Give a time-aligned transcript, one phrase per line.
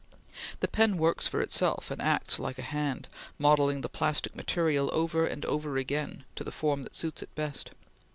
[0.61, 3.07] The pen works for itself, and acts like a hand,
[3.37, 7.69] modelling the plastic material over and over again to the form that suits it best.